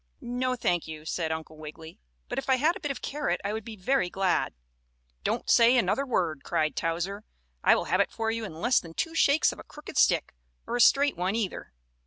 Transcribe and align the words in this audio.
"No, 0.21 0.55
thank 0.55 0.87
you," 0.87 1.05
said 1.05 1.31
Uncle 1.31 1.59
Wiggily, 1.59 1.99
"but 2.27 2.39
if 2.39 2.49
I 2.49 2.55
had 2.55 2.75
a 2.75 2.79
bit 2.79 2.89
of 2.89 3.03
carrot 3.03 3.39
I 3.43 3.53
would 3.53 3.63
be 3.63 3.75
very 3.75 4.09
glad." 4.09 4.55
"Don't 5.23 5.47
say 5.47 5.77
another 5.77 6.07
word!" 6.07 6.41
cried 6.43 6.75
Towser. 6.75 7.23
"I 7.63 7.75
will 7.75 7.85
have 7.85 7.99
it 7.99 8.09
for 8.11 8.31
you 8.31 8.43
in 8.43 8.55
less 8.61 8.79
than 8.79 8.95
two 8.95 9.13
shakes 9.13 9.51
of 9.51 9.59
a 9.59 9.63
crooked 9.63 9.99
stick, 9.99 10.33
or 10.65 10.75
a 10.75 10.81
straight 10.81 11.15
one, 11.17 11.35
either." 11.35 11.71